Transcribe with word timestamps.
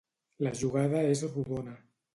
La 0.47 0.53
jugada 0.63 1.05
és 1.13 1.25
rodona. 1.37 1.81